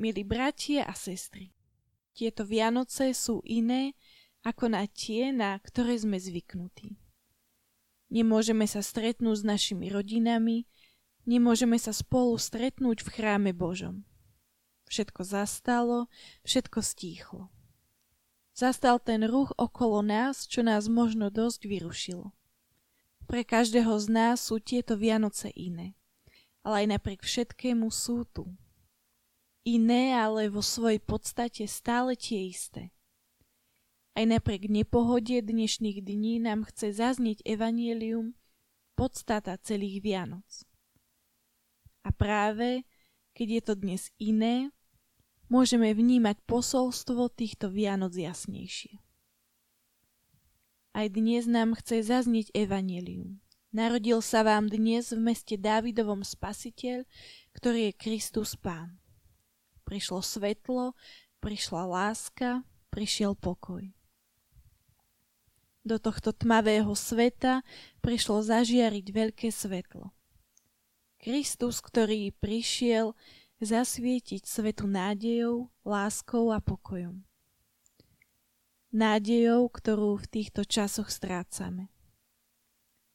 Milí 0.00 0.24
bratia 0.24 0.88
a 0.88 0.96
sestry, 0.96 1.52
tieto 2.16 2.48
Vianoce 2.48 3.12
sú 3.12 3.44
iné 3.44 3.92
ako 4.40 4.72
na 4.72 4.88
tie, 4.88 5.28
na 5.28 5.52
ktoré 5.60 5.92
sme 6.00 6.16
zvyknutí. 6.16 6.96
Nemôžeme 8.08 8.64
sa 8.64 8.80
stretnúť 8.80 9.36
s 9.36 9.44
našimi 9.44 9.92
rodinami, 9.92 10.64
nemôžeme 11.28 11.76
sa 11.76 11.92
spolu 11.92 12.40
stretnúť 12.40 13.04
v 13.04 13.12
chráme 13.12 13.52
Božom. 13.52 14.08
Všetko 14.88 15.20
zastalo, 15.20 16.08
všetko 16.48 16.80
stíchlo. 16.80 17.52
Zastal 18.56 19.04
ten 19.04 19.20
ruch 19.28 19.52
okolo 19.60 20.00
nás, 20.00 20.48
čo 20.48 20.64
nás 20.64 20.88
možno 20.88 21.28
dosť 21.28 21.68
vyrušilo. 21.68 22.32
Pre 23.28 23.42
každého 23.44 23.92
z 24.00 24.06
nás 24.08 24.48
sú 24.48 24.64
tieto 24.64 24.96
Vianoce 24.96 25.52
iné, 25.52 25.92
ale 26.64 26.88
aj 26.88 26.96
napriek 26.96 27.20
všetkému 27.20 27.92
sú 27.92 28.24
tu. 28.32 28.48
Iné, 29.64 30.16
ale 30.16 30.48
vo 30.48 30.64
svojej 30.64 31.04
podstate 31.04 31.68
stále 31.68 32.16
tie 32.16 32.48
isté. 32.48 32.96
Aj 34.16 34.24
napriek 34.24 34.72
nepohode 34.72 35.36
dnešných 35.36 36.00
dní 36.00 36.40
nám 36.40 36.64
chce 36.64 36.96
zaznieť 36.96 37.44
evanielium, 37.44 38.32
podstata 38.96 39.60
celých 39.60 40.00
Vianoc. 40.00 40.48
A 42.04 42.12
práve, 42.12 42.88
keď 43.36 43.48
je 43.48 43.62
to 43.64 43.74
dnes 43.76 44.02
iné, 44.16 44.72
môžeme 45.52 45.92
vnímať 45.92 46.40
posolstvo 46.48 47.32
týchto 47.32 47.68
Vianoc 47.68 48.16
jasnejšie. 48.16 48.96
Aj 50.92 51.06
dnes 51.08 51.44
nám 51.48 51.76
chce 51.80 52.04
zaznieť 52.04 52.52
evanelium. 52.52 53.40
Narodil 53.70 54.20
sa 54.20 54.42
vám 54.42 54.66
dnes 54.66 55.14
v 55.14 55.20
meste 55.22 55.54
Dávidovom 55.54 56.26
spasiteľ, 56.26 57.06
ktorý 57.54 57.92
je 57.92 57.92
Kristus 57.94 58.58
Pán. 58.58 58.99
Prišlo 59.90 60.22
svetlo, 60.22 60.94
prišla 61.42 61.82
láska, 61.82 62.62
prišiel 62.94 63.34
pokoj. 63.34 63.90
Do 65.82 65.98
tohto 65.98 66.30
tmavého 66.30 66.94
sveta 66.94 67.66
prišlo 67.98 68.46
zažiariť 68.46 69.06
veľké 69.10 69.50
svetlo. 69.50 70.14
Kristus, 71.18 71.82
ktorý 71.82 72.30
prišiel 72.38 73.18
zasvietiť 73.58 74.46
svetu 74.46 74.86
nádejou, 74.86 75.74
láskou 75.82 76.54
a 76.54 76.62
pokojom 76.62 77.26
nádejou, 78.90 79.70
ktorú 79.70 80.18
v 80.18 80.26
týchto 80.26 80.66
časoch 80.66 81.08
strácame. 81.08 81.88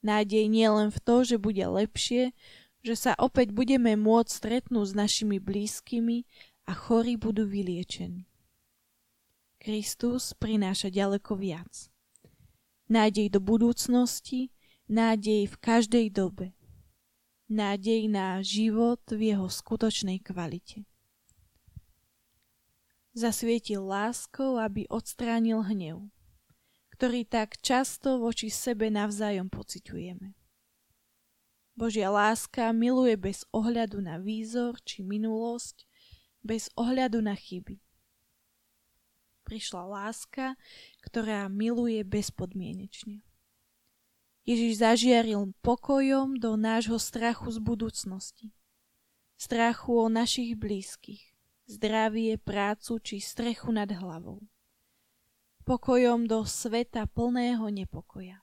Nádej 0.00 0.48
nie 0.48 0.68
len 0.68 0.88
v 0.88 0.98
to, 1.00 1.24
že 1.24 1.36
bude 1.36 1.62
lepšie, 1.62 2.32
že 2.80 2.94
sa 2.96 3.12
opäť 3.18 3.52
budeme 3.52 3.96
môcť 3.96 4.30
stretnúť 4.30 4.86
s 4.92 4.94
našimi 4.94 5.36
blízkymi 5.42 6.24
a 6.66 6.72
chorí 6.74 7.14
budú 7.14 7.46
vyliečení. 7.46 8.26
Kristus 9.62 10.34
prináša 10.36 10.92
ďaleko 10.92 11.38
viac. 11.38 11.88
Nádej 12.86 13.32
do 13.32 13.40
budúcnosti, 13.42 14.54
nádej 14.86 15.50
v 15.50 15.56
každej 15.58 16.06
dobe. 16.12 16.54
Nádej 17.46 18.10
na 18.10 18.42
život 18.42 19.02
v 19.10 19.34
jeho 19.34 19.46
skutočnej 19.46 20.18
kvalite 20.22 20.86
zasvietil 23.16 23.80
láskou, 23.80 24.60
aby 24.60 24.84
odstránil 24.92 25.64
hnev, 25.64 26.12
ktorý 26.92 27.24
tak 27.24 27.56
často 27.64 28.20
voči 28.20 28.52
sebe 28.52 28.92
navzájom 28.92 29.48
pociťujeme. 29.48 30.36
Božia 31.76 32.12
láska 32.12 32.76
miluje 32.76 33.16
bez 33.16 33.48
ohľadu 33.56 34.04
na 34.04 34.20
výzor 34.20 34.76
či 34.84 35.00
minulosť, 35.00 35.88
bez 36.46 36.70
ohľadu 36.78 37.18
na 37.20 37.34
chyby. 37.34 37.82
Prišla 39.42 39.82
láska, 39.82 40.54
ktorá 41.02 41.50
miluje 41.50 42.02
bezpodmienečne. 42.06 43.26
Ježiš 44.46 44.78
zažiaril 44.78 45.50
pokojom 45.60 46.38
do 46.38 46.54
nášho 46.54 47.02
strachu 47.02 47.50
z 47.50 47.58
budúcnosti. 47.58 48.54
Strachu 49.34 49.90
o 50.00 50.06
našich 50.06 50.54
blízkych 50.54 51.36
zdravie, 51.66 52.38
prácu 52.38 52.98
či 53.02 53.18
strechu 53.18 53.74
nad 53.74 53.90
hlavou. 53.90 54.40
Pokojom 55.66 56.30
do 56.30 56.46
sveta 56.46 57.10
plného 57.10 57.66
nepokoja. 57.74 58.38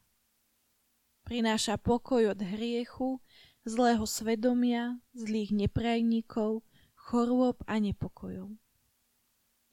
Prináša 1.24 1.80
pokoj 1.80 2.36
od 2.36 2.40
hriechu, 2.44 3.24
zlého 3.64 4.04
svedomia, 4.04 5.00
zlých 5.16 5.56
neprajníkov, 5.56 6.68
chorôb 7.04 7.60
a 7.68 7.84
nepokojov. 7.84 8.56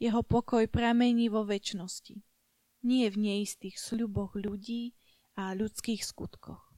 Jeho 0.03 0.23
pokoj 0.27 0.67
pramení 0.67 1.31
vo 1.31 1.47
väčšnosti, 1.47 2.19
nie 2.83 3.07
v 3.07 3.17
neistých 3.17 3.79
sľuboch 3.79 4.35
ľudí 4.35 4.99
a 5.39 5.55
ľudských 5.55 6.03
skutkoch. 6.03 6.75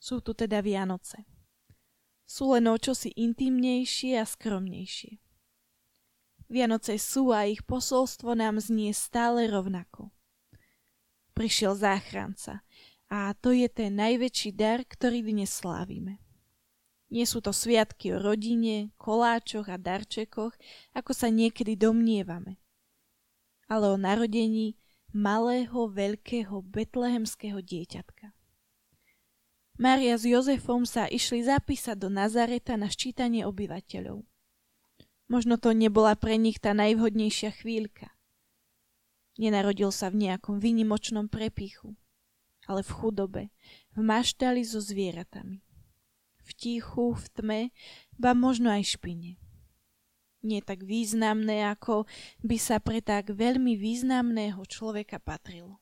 Sú 0.00 0.24
tu 0.24 0.32
teda 0.32 0.64
Vianoce. 0.64 1.28
Sú 2.24 2.56
len 2.56 2.64
o 2.70 2.78
čosi 2.80 3.12
intimnejšie 3.12 4.16
a 4.16 4.24
skromnejšie. 4.24 5.20
Vianoce 6.50 6.96
sú 6.96 7.30
a 7.30 7.44
ich 7.44 7.62
posolstvo 7.62 8.32
nám 8.34 8.58
znie 8.58 8.96
stále 8.96 9.46
rovnako. 9.50 10.10
Prišiel 11.36 11.76
záchranca 11.76 12.64
a 13.10 13.34
to 13.34 13.50
je 13.50 13.66
ten 13.66 13.98
najväčší 13.98 14.54
dar, 14.54 14.82
ktorý 14.86 15.26
dnes 15.26 15.50
slávime. 15.50 16.22
Nie 17.10 17.26
sú 17.26 17.42
to 17.42 17.50
sviatky 17.50 18.14
o 18.14 18.22
rodine, 18.22 18.94
koláčoch 18.94 19.66
a 19.66 19.74
darčekoch, 19.74 20.54
ako 20.94 21.10
sa 21.10 21.26
niekedy 21.26 21.74
domnievame, 21.74 22.62
ale 23.66 23.90
o 23.90 23.98
narodení 23.98 24.78
malého, 25.10 25.90
veľkého 25.90 26.62
betlehemského 26.62 27.58
dieťatka. 27.58 28.30
Mária 29.80 30.14
s 30.14 30.28
Jozefom 30.28 30.86
sa 30.86 31.10
išli 31.10 31.42
zapísať 31.42 31.98
do 31.98 32.12
Nazareta 32.12 32.78
na 32.78 32.86
ščítanie 32.86 33.42
obyvateľov. 33.48 34.22
Možno 35.26 35.56
to 35.58 35.74
nebola 35.74 36.14
pre 36.14 36.38
nich 36.38 36.62
tá 36.62 36.76
najvhodnejšia 36.76 37.50
chvíľka. 37.58 38.14
Nenarodil 39.40 39.88
sa 39.88 40.12
v 40.12 40.28
nejakom 40.28 40.60
výnimočnom 40.60 41.32
prepichu, 41.32 41.96
ale 42.68 42.84
v 42.84 42.90
chudobe, 42.92 43.42
v 43.96 43.98
maštali 44.04 44.60
so 44.62 44.84
zvieratami. 44.84 45.64
V 46.50 46.52
tichu, 46.58 47.14
v 47.14 47.26
tme, 47.30 47.60
ba 48.18 48.34
možno 48.34 48.74
aj 48.74 48.98
špine. 48.98 49.38
Nie 50.42 50.66
tak 50.66 50.82
významné, 50.82 51.62
ako 51.70 52.10
by 52.42 52.56
sa 52.58 52.82
pre 52.82 52.98
tak 52.98 53.30
veľmi 53.30 53.78
významného 53.78 54.58
človeka 54.66 55.22
patrilo. 55.22 55.78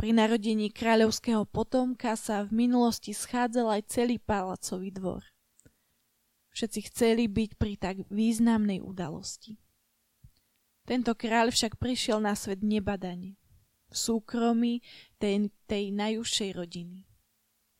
Pri 0.00 0.16
narodení 0.16 0.72
kráľovského 0.72 1.44
potomka 1.44 2.16
sa 2.16 2.48
v 2.48 2.66
minulosti 2.66 3.12
schádzal 3.12 3.78
aj 3.78 3.82
celý 3.92 4.16
palacový 4.16 4.88
dvor. 4.88 5.22
Všetci 6.54 6.80
chceli 6.88 7.24
byť 7.26 7.50
pri 7.60 7.74
tak 7.76 7.96
významnej 8.08 8.78
udalosti. 8.80 9.58
Tento 10.86 11.16
kráľ 11.16 11.50
však 11.50 11.80
prišiel 11.80 12.20
na 12.20 12.36
svet 12.36 12.60
nebadane, 12.60 13.40
v 13.90 13.96
súkromí 13.96 14.84
tej, 15.16 15.50
tej 15.66 15.90
najúžšej 15.90 16.50
rodiny, 16.52 17.08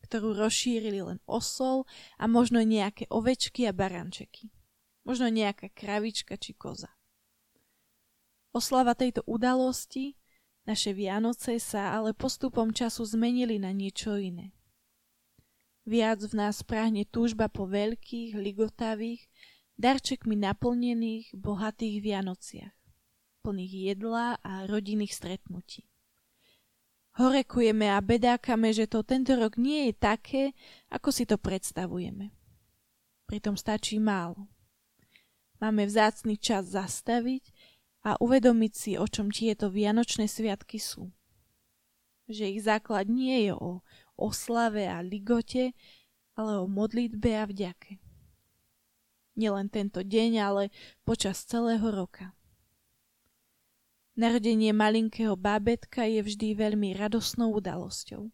ktorú 0.05 0.37
rozšírili 0.37 1.01
len 1.01 1.19
osol 1.25 1.89
a 2.21 2.29
možno 2.29 2.61
nejaké 2.61 3.09
ovečky 3.09 3.65
a 3.65 3.73
barančeky, 3.73 4.53
možno 5.01 5.33
nejaká 5.33 5.73
kravička 5.73 6.37
či 6.37 6.53
koza. 6.53 6.93
Oslava 8.55 8.93
tejto 8.95 9.25
udalosti, 9.27 10.15
naše 10.65 10.93
Vianoce 10.93 11.59
sa 11.59 11.97
ale 11.97 12.15
postupom 12.15 12.71
času 12.71 13.05
zmenili 13.05 13.59
na 13.59 13.73
niečo 13.73 14.17
iné. 14.17 14.55
Viac 15.85 16.25
v 16.25 16.33
nás 16.33 16.65
práhne 16.65 17.05
túžba 17.05 17.45
po 17.45 17.69
veľkých, 17.69 18.33
ligotavých, 18.33 19.29
darčekmi 19.77 20.33
naplnených, 20.33 21.35
bohatých 21.37 22.01
Vianociach, 22.01 22.73
plných 23.45 23.73
jedla 23.93 24.41
a 24.41 24.65
rodinných 24.65 25.13
stretnutí. 25.13 25.85
Horekujeme 27.15 27.87
a 27.87 28.03
bedákame, 28.03 28.75
že 28.75 28.91
to 28.91 28.99
tento 28.99 29.31
rok 29.39 29.55
nie 29.55 29.87
je 29.87 29.93
také, 29.95 30.43
ako 30.91 31.15
si 31.15 31.23
to 31.23 31.39
predstavujeme. 31.39 32.35
Pritom 33.23 33.55
stačí 33.55 34.03
málo. 34.03 34.51
Máme 35.63 35.87
vzácný 35.87 36.35
čas 36.35 36.75
zastaviť 36.75 37.55
a 38.03 38.19
uvedomiť 38.19 38.73
si, 38.75 38.91
o 38.99 39.07
čom 39.07 39.31
tieto 39.31 39.71
vianočné 39.71 40.27
sviatky 40.27 40.75
sú. 40.75 41.07
Že 42.27 42.59
ich 42.59 42.61
základ 42.67 43.07
nie 43.07 43.47
je 43.47 43.55
o 43.55 43.79
oslave 44.19 44.83
a 44.83 44.99
ligote, 44.99 45.71
ale 46.35 46.59
o 46.59 46.67
modlitbe 46.67 47.31
a 47.31 47.47
vďake. 47.47 47.97
Nielen 49.39 49.71
tento 49.71 50.03
deň, 50.03 50.31
ale 50.43 50.63
počas 51.07 51.47
celého 51.47 51.87
roka. 51.95 52.35
Narodenie 54.15 54.71
malinkého 54.71 55.35
bábetka 55.35 56.07
je 56.07 56.23
vždy 56.23 56.55
veľmi 56.55 56.95
radosnou 56.95 57.51
udalosťou. 57.59 58.31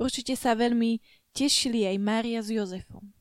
Určite 0.00 0.32
sa 0.36 0.56
veľmi 0.56 1.04
tešili 1.36 1.84
aj 1.84 1.96
Mária 2.00 2.40
s 2.40 2.48
Jozefom. 2.48 3.12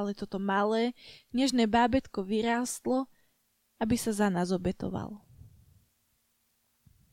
ale 0.00 0.16
toto 0.16 0.40
malé, 0.40 0.96
nežné 1.28 1.68
bábetko 1.68 2.24
vyrástlo, 2.24 3.04
aby 3.76 4.00
sa 4.00 4.16
za 4.16 4.32
nás 4.32 4.48
obetovalo. 4.48 5.20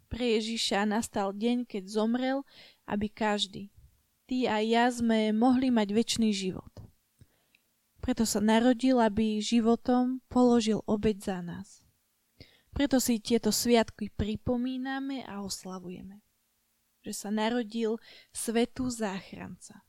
Pre 0.08 0.24
Ježiša 0.24 0.88
nastal 0.88 1.36
deň, 1.36 1.68
keď 1.68 1.84
zomrel, 1.92 2.48
aby 2.88 3.12
každý, 3.12 3.68
ty 4.24 4.48
a 4.48 4.64
ja 4.64 4.88
sme 4.88 5.36
mohli 5.36 5.68
mať 5.68 5.92
väčší 5.92 6.32
život. 6.32 6.72
Preto 8.00 8.24
sa 8.24 8.40
narodil, 8.40 9.04
aby 9.04 9.44
životom 9.44 10.24
položil 10.32 10.80
obeď 10.88 11.18
za 11.20 11.40
nás. 11.44 11.84
Preto 12.78 13.02
si 13.02 13.18
tieto 13.18 13.50
sviatky 13.50 14.14
pripomíname 14.14 15.26
a 15.26 15.42
oslavujeme. 15.42 16.22
Že 17.02 17.14
sa 17.18 17.30
narodil 17.34 17.98
svetú 18.30 18.86
záchranca. 18.94 19.82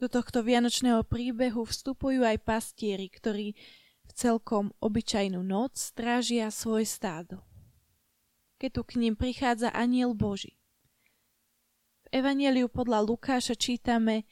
Do 0.00 0.08
tohto 0.08 0.40
vianočného 0.40 1.04
príbehu 1.04 1.68
vstupujú 1.68 2.24
aj 2.24 2.40
pastieri, 2.40 3.12
ktorí 3.12 3.52
v 4.08 4.12
celkom 4.16 4.72
obyčajnú 4.80 5.44
noc 5.44 5.76
strážia 5.76 6.48
svoje 6.48 6.88
stádo. 6.88 7.44
Keď 8.56 8.70
tu 8.72 8.82
k 8.88 8.92
ním 8.96 9.12
prichádza 9.12 9.68
aniel 9.76 10.16
Boží. 10.16 10.56
V 12.08 12.16
Evangeliu 12.16 12.72
podľa 12.72 13.04
Lukáša 13.04 13.60
čítame 13.60 14.24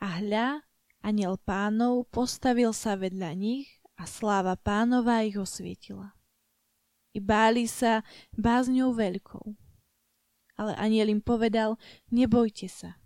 a 0.00 0.24
hľa, 0.24 0.64
aniel 1.04 1.36
pánov 1.36 2.08
postavil 2.08 2.72
sa 2.72 2.96
vedľa 2.96 3.36
nich 3.36 3.83
a 3.94 4.04
sláva 4.06 4.58
pánova 4.58 5.22
ich 5.22 5.38
osvietila. 5.38 6.14
I 7.14 7.22
báli 7.22 7.70
sa 7.70 8.02
bázňou 8.34 8.90
veľkou. 8.90 9.54
Ale 10.54 10.72
aniel 10.78 11.10
im 11.10 11.22
povedal, 11.22 11.78
nebojte 12.10 12.70
sa, 12.70 12.98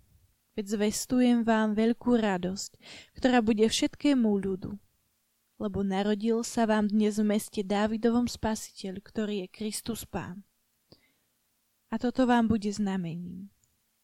veď 0.53 0.77
zvestujem 0.77 1.45
vám 1.45 1.73
veľkú 1.73 2.17
radosť, 2.17 2.71
ktorá 3.17 3.41
bude 3.41 3.65
všetkému 3.65 4.29
ľudu. 4.29 4.77
Lebo 5.59 5.83
narodil 5.83 6.41
sa 6.45 6.65
vám 6.69 6.89
dnes 6.89 7.19
v 7.19 7.35
meste 7.35 7.61
Dávidovom 7.65 8.29
spasiteľ, 8.29 9.01
ktorý 9.01 9.45
je 9.45 9.47
Kristus 9.49 10.05
Pán. 10.05 10.45
A 11.89 11.97
toto 11.97 12.29
vám 12.29 12.45
bude 12.45 12.69
znamením. 12.69 13.49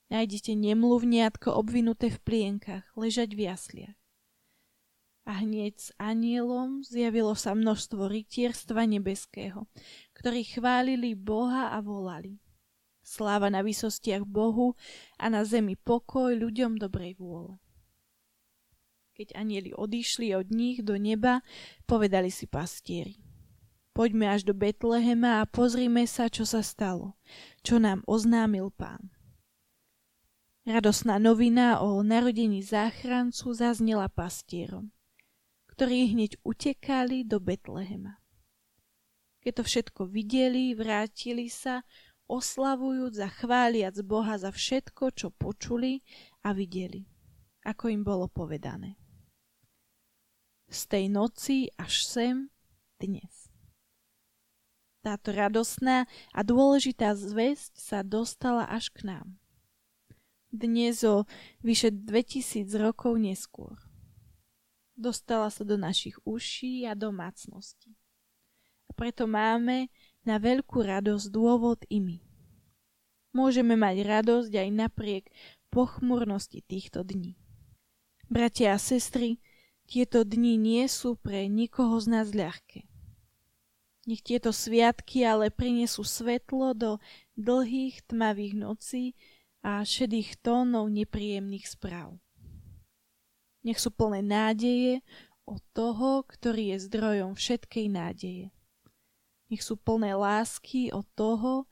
Nájdete 0.09 0.53
nemluvniatko 0.53 1.53
obvinuté 1.53 2.13
v 2.13 2.19
plienkach, 2.21 2.85
ležať 2.93 3.33
v 3.33 3.49
jasliach. 3.49 3.97
A 5.25 5.42
hneď 5.42 5.74
s 5.81 5.89
anielom 5.98 6.86
zjavilo 6.86 7.33
sa 7.33 7.57
množstvo 7.57 8.06
rytierstva 8.06 8.86
nebeského, 8.86 9.66
ktorí 10.13 10.45
chválili 10.45 11.18
Boha 11.18 11.74
a 11.74 11.81
volali. 11.81 12.38
Sláva 13.01 13.50
na 13.50 13.66
vysostiach 13.66 14.25
Bohu 14.25 14.77
a 15.18 15.30
na 15.30 15.42
zemi 15.45 15.77
pokoj 15.77 16.33
ľuďom 16.33 16.77
dobrej 16.77 17.18
vôle. 17.18 17.57
Keď 19.18 19.33
anieli 19.33 19.72
odišli 19.72 20.33
od 20.38 20.50
nich 20.51 20.81
do 20.81 20.98
neba, 20.98 21.42
povedali 21.89 22.30
si 22.30 22.45
pastieri. 22.45 23.22
Poďme 23.95 24.27
až 24.27 24.44
do 24.44 24.51
Betlehema 24.51 25.39
a 25.39 25.48
pozrime 25.48 26.04
sa, 26.04 26.27
čo 26.27 26.44
sa 26.44 26.60
stalo, 26.60 27.16
čo 27.63 27.80
nám 27.80 28.04
oznámil 28.12 28.75
pán. 28.75 29.16
Radosná 30.68 31.22
novina 31.22 31.80
o 31.80 32.01
narodení 32.01 32.60
záchrancu 32.66 33.54
zaznela 33.54 34.10
pastierom, 34.12 34.92
ktorí 35.75 36.16
hneď 36.16 36.39
utekali 36.48 37.27
do 37.27 37.44
Betlehema. 37.44 38.24
Keď 39.44 39.51
to 39.60 39.63
všetko 39.68 40.01
videli, 40.07 40.72
vrátili 40.72 41.51
sa, 41.51 41.83
oslavujúc 42.31 43.19
a 43.19 43.27
chváliac 43.27 44.00
Boha 44.07 44.39
za 44.39 44.56
všetko, 44.56 45.12
čo 45.12 45.36
počuli 45.36 46.00
a 46.48 46.56
videli, 46.56 47.04
ako 47.68 47.92
im 47.92 48.07
bolo 48.07 48.31
povedané. 48.31 48.95
Z 50.72 50.95
tej 50.95 51.06
noci 51.12 51.68
až 51.75 52.07
sem 52.07 52.36
dnes. 52.95 53.51
Táto 55.04 55.36
radosná 55.36 56.07
a 56.31 56.39
dôležitá 56.42 57.13
zväzť 57.13 57.77
sa 57.77 58.00
dostala 58.01 58.63
až 58.66 58.89
k 58.95 59.12
nám. 59.12 59.38
Dnes 60.56 61.04
o 61.04 61.27
vyše 61.62 61.92
2000 61.92 62.74
rokov 62.80 63.19
neskôr. 63.19 63.75
Dostala 64.95 65.51
sa 65.51 65.68
do 65.68 65.75
našich 65.75 66.15
uší 66.24 66.88
a 66.88 66.95
domácností. 66.95 67.92
A 68.88 68.92
preto 68.95 69.27
máme 69.27 69.92
na 70.24 70.39
veľkú 70.39 70.80
radosť 70.80 71.27
dôvod 71.30 71.83
i 71.92 72.00
my. 72.00 72.18
Môžeme 73.36 73.75
mať 73.75 74.07
radosť 74.07 74.51
aj 74.56 74.69
napriek 74.71 75.24
pochmurnosti 75.68 76.63
týchto 76.63 77.03
dní. 77.03 77.36
Bratia 78.31 78.74
a 78.74 78.80
sestry, 78.80 79.44
tieto 79.86 80.24
dni 80.24 80.56
nie 80.56 80.88
sú 80.88 81.19
pre 81.19 81.45
nikoho 81.51 82.00
z 82.00 82.07
nás 82.09 82.31
ľahké. 82.31 82.88
Nech 84.07 84.21
tieto 84.24 84.56
sviatky 84.56 85.27
ale 85.27 85.51
prinesú 85.51 86.07
svetlo 86.07 86.71
do 86.71 86.91
dlhých 87.36 88.07
tmavých 88.07 88.53
nocí 88.56 89.19
a 89.59 89.83
šedých 89.83 90.39
tónov 90.39 90.88
nepríjemných 90.93 91.67
správ. 91.67 92.22
Nech 93.65 93.81
sú 93.81 93.89
plné 93.89 94.22
nádeje 94.22 95.01
od 95.50 95.57
toho, 95.74 96.22
ktorý 96.29 96.77
je 96.77 96.86
zdrojom 96.86 97.34
všetkej 97.34 97.86
nádeje. 97.89 98.53
Nech 99.50 99.62
sú 99.65 99.77
plné 99.77 100.13
lásky 100.13 100.93
od 100.93 101.05
toho, 101.17 101.65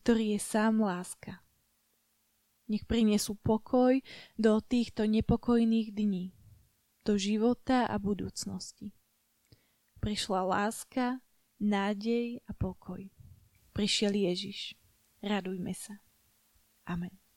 ktorý 0.00 0.36
je 0.36 0.40
sám 0.40 0.84
láska. 0.84 1.40
Nech 2.68 2.84
prinesú 2.84 3.36
pokoj 3.40 3.96
do 4.36 4.60
týchto 4.60 5.08
nepokojných 5.08 5.88
dní, 5.92 6.36
do 7.04 7.16
života 7.16 7.88
a 7.88 7.96
budúcnosti. 7.96 8.92
Prišla 10.04 10.44
láska, 10.44 11.24
nádej 11.56 12.44
a 12.44 12.52
pokoj. 12.52 13.08
Prišiel 13.72 14.12
Ježiš. 14.12 14.76
Radujme 15.24 15.72
sa. 15.72 16.00
Amen. 16.84 17.27